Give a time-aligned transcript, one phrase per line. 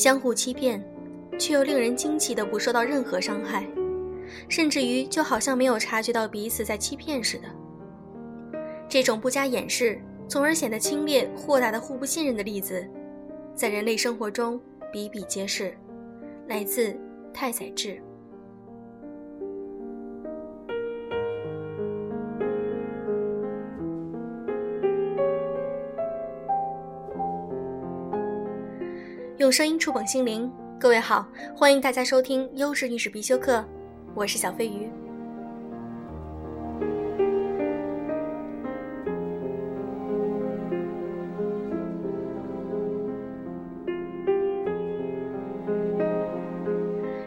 [0.00, 0.82] 相互欺骗，
[1.38, 3.66] 却又令人惊奇的不受到任何伤害，
[4.48, 7.44] 甚至于就好像没有察觉到彼此在欺骗似的。
[8.88, 12.82] 这种不加掩饰，从而显得轻蔑豁达的互不信任的例子，
[13.54, 14.58] 在人类生活中
[14.90, 15.76] 比比皆是。
[16.48, 16.96] 来自
[17.30, 18.02] 太宰治。
[29.40, 31.26] 用声音触碰心灵，各位好，
[31.56, 33.64] 欢迎大家收听优质女史必修课，
[34.14, 34.86] 我是小飞鱼。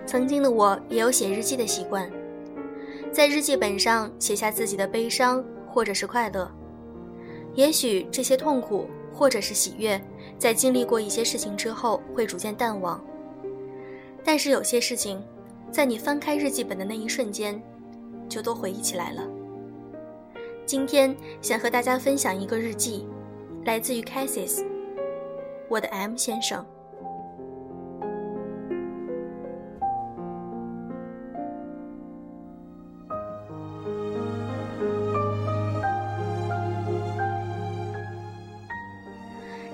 [0.06, 2.08] 曾经的我也有写日记的习惯，
[3.12, 6.48] 在日记本上写下自己的悲伤或者是快乐，
[7.56, 10.00] 也许这些痛苦或者是喜悦。
[10.38, 13.04] 在经历过一些事情之后，会逐渐淡忘。
[14.24, 15.22] 但是有些事情，
[15.72, 17.62] 在你翻开日记本的那一瞬间，
[18.30, 19.28] 就都回忆起来了。
[20.66, 23.06] 今天想和大家分享一个日记，
[23.66, 24.66] 来自于 Cassis，
[25.70, 26.66] 我的 M 先生。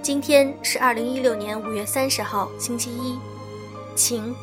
[0.09, 3.19] 今天是二零一六年五月三十号，星期一，
[3.95, 4.33] 晴。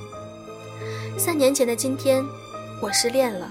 [1.19, 2.25] 三年前的今天，
[2.81, 3.51] 我失恋了。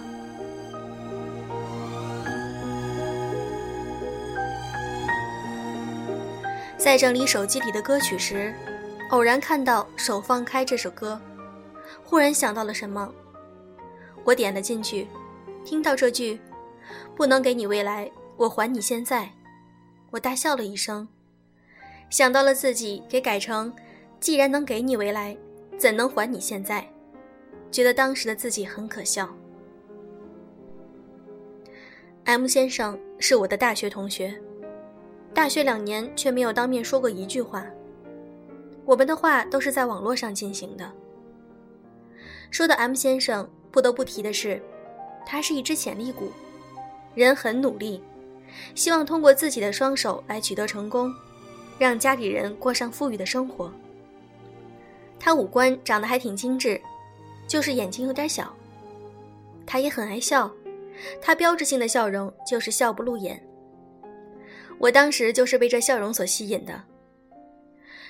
[6.78, 8.56] 在整理手机里的歌曲时，
[9.12, 11.20] 偶然看到《手放开》这首歌，
[12.02, 13.14] 忽然想到了什么，
[14.24, 15.06] 我点了进去，
[15.66, 16.40] 听到这句
[17.14, 19.30] “不能给你未来，我还你现在”，
[20.12, 21.06] 我大笑了一声。
[22.10, 23.74] 想到了自己，给改成
[24.20, 25.36] “既然能给你未来，
[25.78, 26.88] 怎能还你现在”，
[27.72, 29.30] 觉得当时的自己很可笑。
[32.24, 34.34] M 先生是我的大学同学，
[35.34, 37.66] 大学两年却没有当面说过一句话，
[38.86, 40.92] 我们的话都是在网络上进行的。
[42.50, 44.62] 说到 M 先生，不得不提的是，
[45.26, 46.32] 他是一只潜力股，
[47.14, 48.02] 人很努力，
[48.74, 51.14] 希望通过自己的双手来取得成功。
[51.78, 53.72] 让家里人过上富裕的生活。
[55.20, 56.80] 他五官长得还挺精致，
[57.48, 58.54] 就是眼睛有点小。
[59.66, 60.52] 他也很爱笑，
[61.22, 63.42] 他标志性的笑容就是笑不露眼。
[64.78, 66.84] 我当时就是被这笑容所吸引的。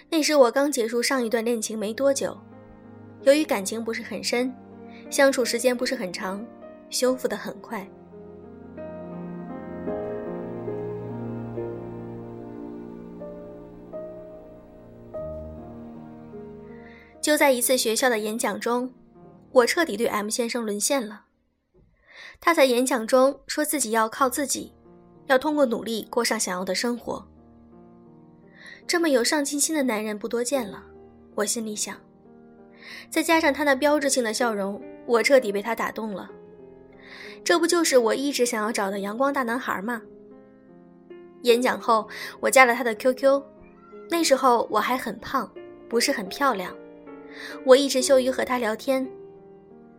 [0.10, 2.38] 那时我刚结束上一段恋情没多久，
[3.22, 4.54] 由于感情不是很深，
[5.10, 6.46] 相处时间不是很长，
[6.90, 7.88] 修复的很快。
[17.26, 18.94] 就在一次学校的演讲中，
[19.52, 21.24] 我彻底对 M 先生沦陷了。
[22.40, 24.72] 他在演讲中说自己要靠自己，
[25.26, 27.28] 要通过努力过上想要的生活。
[28.86, 30.84] 这么有上进心的男人不多见了，
[31.34, 31.98] 我心里想。
[33.10, 36.30] 再加上他那标志性的笑容，我彻底被他打动了。
[37.44, 40.00] 这不就是我一直想要找的阳光大男孩吗？
[41.42, 42.08] 演讲后，
[42.40, 43.42] 我加了他的 QQ，
[44.12, 45.52] 那时候我还很胖，
[45.90, 46.72] 不是很漂亮。
[47.64, 49.08] 我一直羞于和他聊天，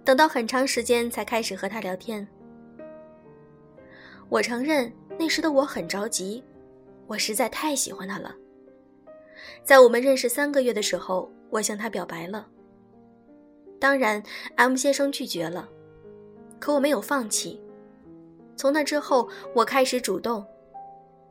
[0.04, 2.26] 等到很长时间才开始和他聊天。
[4.28, 6.42] 我承认那时的我很着急，
[7.06, 8.34] 我实在太喜欢他了。
[9.62, 12.46] 在我们认识三个月的时候，我向他表白了。
[13.78, 14.22] 当然
[14.56, 15.68] ，M 先生拒绝了，
[16.58, 17.60] 可我没有放弃。
[18.56, 20.44] 从那之后，我开始主动。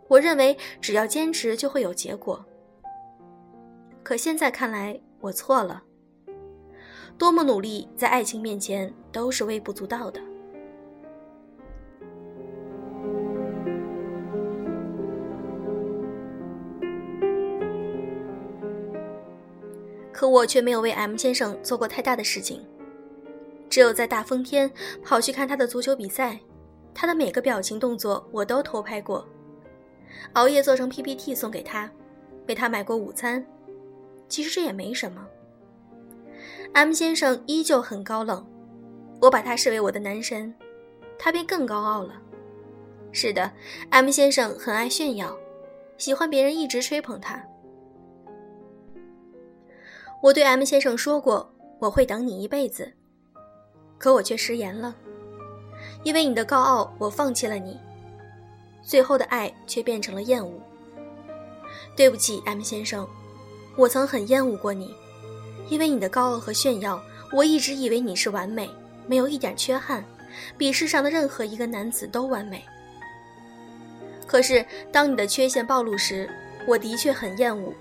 [0.07, 2.45] 我认为只要坚持就会有结果。
[4.03, 5.83] 可现在看来，我错了。
[7.17, 10.19] 多么努力，在爱情面前都是微不足道的。
[20.11, 22.65] 可我却没有为 M 先生做过太大的事情，
[23.69, 24.71] 只有在大风天
[25.03, 26.39] 跑去看他的足球比赛，
[26.93, 29.27] 他的每个表情动作我都偷拍过，
[30.33, 31.89] 熬夜做成 PPT 送给他，
[32.47, 33.45] 为他买过午餐。
[34.29, 35.25] 其实这也没什么。
[36.75, 38.45] M 先生依旧很高冷，
[39.21, 40.53] 我把他视为我的男神，
[41.17, 42.21] 他便更高傲了。
[43.13, 43.49] 是的
[43.91, 45.33] ，M 先生很爱炫耀，
[45.97, 47.41] 喜欢别人一直吹捧他。
[50.21, 51.49] 我对 M 先生说过
[51.79, 52.91] 我会等你一辈子，
[53.97, 54.93] 可我却食言了，
[56.03, 57.79] 因为你的高傲，我放弃了你，
[58.83, 60.51] 最后的爱却变成了厌恶。
[61.95, 63.07] 对不起，M 先生，
[63.77, 64.93] 我曾很厌恶过你。
[65.69, 67.01] 因为你的高傲和炫耀，
[67.31, 68.69] 我一直以为你是完美，
[69.07, 70.03] 没有一点缺憾，
[70.57, 72.63] 比世上的任何一个男子都完美。
[74.27, 76.29] 可是，当你的缺陷暴露时，
[76.67, 77.73] 我的确很厌恶。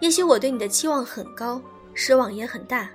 [0.00, 1.60] 也许我对你的期望很高，
[1.94, 2.90] 失望也很大。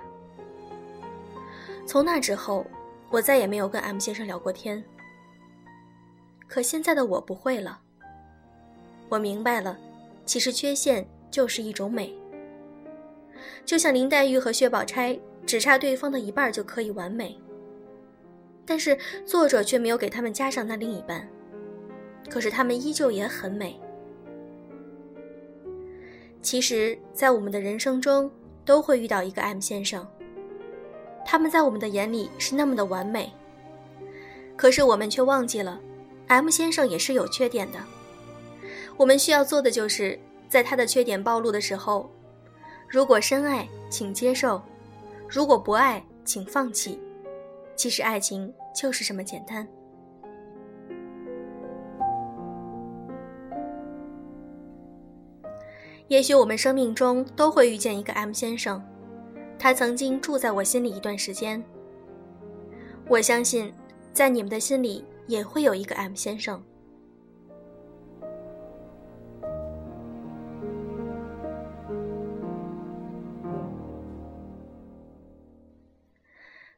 [1.86, 2.64] 从那之后，
[3.10, 4.82] 我再也没有跟 M 先生聊过天。
[6.46, 7.80] 可现在的我不会了。
[9.08, 9.76] 我明白了，
[10.24, 12.14] 其实缺陷就是一种美。
[13.64, 17.38] 就像林黛玉和薛宝钗，只差对方的一半就可以完美。
[18.64, 18.96] 但是
[19.26, 21.28] 作者却没有给他们加上那另一半。
[22.30, 23.78] 可是他们依旧也很美。
[26.40, 28.30] 其实，在我们的人生中，
[28.64, 30.06] 都会遇到一个 M 先生。
[31.24, 33.32] 他们在我们的眼里是那么的完美，
[34.56, 35.80] 可是我们却忘记了
[36.28, 37.78] ，M 先生也是有缺点的。
[38.96, 40.18] 我们需要做的就是，
[40.48, 42.10] 在他的缺点暴露的时候，
[42.92, 44.60] 如果深爱，请接受；
[45.26, 47.00] 如果不爱，请放弃。
[47.74, 49.66] 其实爱情就是这么简单。
[56.08, 58.84] 也许我们生命中都会遇见一个 M 先生，
[59.58, 61.64] 他曾经住在我心里一段时间。
[63.08, 63.72] 我相信，
[64.12, 66.62] 在你们的心里也会有一个 M 先生。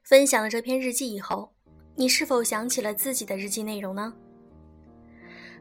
[0.04, 1.50] 分享了这篇日记以后，
[1.96, 4.12] 你是否想起了自己的日记内容呢？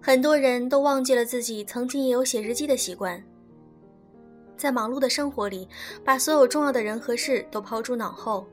[0.02, 3.24] 很多人都忘记了自己曾经也有写日记的习惯。
[4.58, 5.66] 在忙碌的生活里，
[6.04, 8.46] 把所有重要的人和事都抛诸脑后，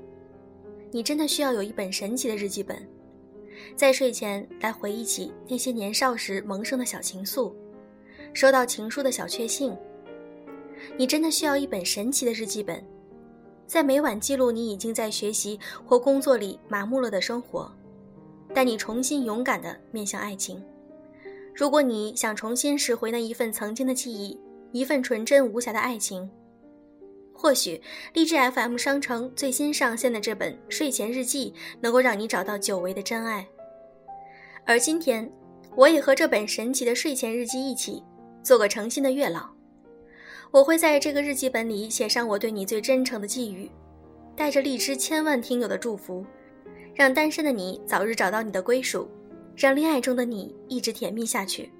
[0.93, 2.89] 你真的需要有一本神奇的日记本，
[3.75, 7.53] 在睡前来回忆起那些年少时萌生的小情愫，
[8.33, 9.77] 收到情书的小确幸。
[10.97, 12.81] 你真的需要一本神奇的日记本，
[13.71, 15.57] 在每晚记录你已经在学习
[15.87, 17.71] 或工作里麻木了的生活，
[18.53, 20.61] 带你重新勇敢地面向爱情。
[21.55, 24.37] 如果你想重新拾回那一份曾经的记忆。
[24.73, 26.29] 一份纯真无瑕的爱情。
[27.33, 27.81] 或许
[28.13, 33.47] 荔枝 FM 商城最新上线的这本睡前日记能够让你找到久违的真爱。
[34.65, 35.29] 而今天，
[35.77, 38.03] 我也和这本神奇的睡前日记一起，
[38.43, 39.60] 做个诚心的月老。
[40.53, 43.71] 我会在这个日记本里写上我对你最真诚的寄语，
[44.35, 46.27] 带着荔枝千万听友的祝福，
[46.93, 49.09] 让单身的你早日找到你的归属，
[49.55, 51.71] 让恋爱中的你一直甜蜜下去。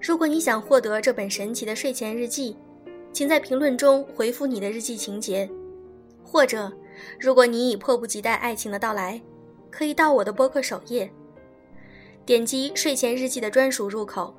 [0.00, 2.56] 如果你想获得这本神奇的睡前日记，
[3.12, 5.50] 请在评论中回复你的日记情节，
[6.22, 6.72] 或者，
[7.18, 9.20] 如果你已迫不及待爱情的到来，
[9.68, 11.10] 可以到我的播客首页，
[12.24, 14.32] 点击睡前日记的专属入口，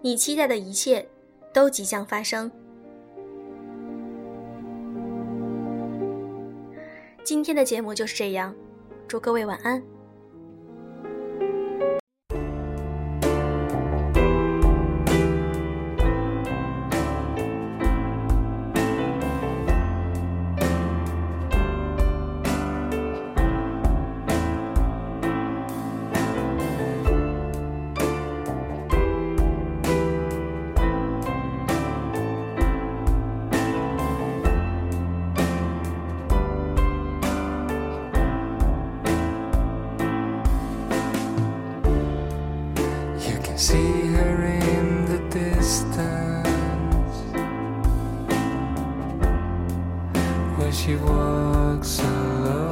[0.00, 1.04] 你期待的一切
[1.56, 2.52] 都即将发生。
[7.24, 8.54] 今天的节目就是这样，
[9.08, 9.82] 祝各位晚安。
[43.56, 46.46] see her in the distance
[50.58, 52.65] where she walks alone.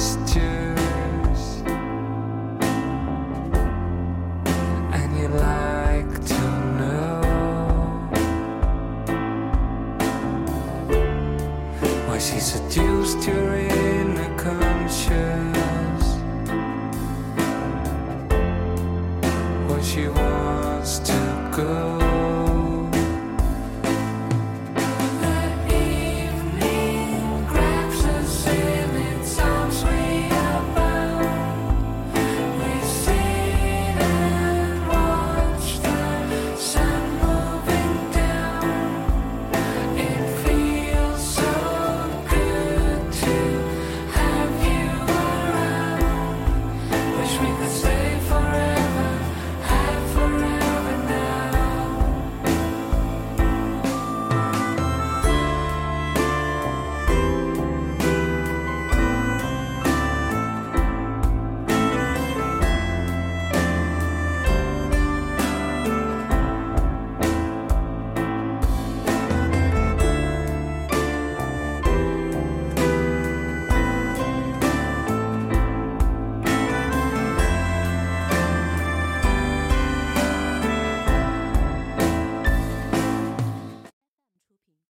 [0.00, 1.62] gestures
[4.96, 6.40] and you like to
[6.78, 7.20] know
[12.06, 16.04] why she seduced your inner conscious
[19.68, 21.99] what she wants to go